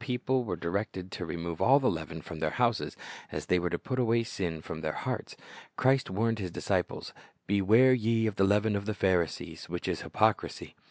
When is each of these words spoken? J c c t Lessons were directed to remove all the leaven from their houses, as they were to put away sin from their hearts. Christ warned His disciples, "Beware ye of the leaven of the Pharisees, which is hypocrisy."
J 0.01 0.03
c 0.03 0.07
c 0.13 0.17
t 0.17 0.33
Lessons 0.33 0.47
were 0.47 0.55
directed 0.55 1.11
to 1.11 1.27
remove 1.27 1.61
all 1.61 1.79
the 1.79 1.87
leaven 1.91 2.23
from 2.23 2.39
their 2.39 2.49
houses, 2.57 2.97
as 3.31 3.45
they 3.45 3.59
were 3.59 3.69
to 3.69 3.77
put 3.77 3.99
away 3.99 4.23
sin 4.23 4.59
from 4.59 4.81
their 4.81 4.93
hearts. 4.93 5.35
Christ 5.75 6.09
warned 6.09 6.39
His 6.39 6.49
disciples, 6.49 7.13
"Beware 7.45 7.93
ye 7.93 8.25
of 8.25 8.35
the 8.35 8.43
leaven 8.43 8.75
of 8.75 8.87
the 8.87 8.95
Pharisees, 8.95 9.69
which 9.69 9.87
is 9.87 10.01
hypocrisy." 10.01 10.75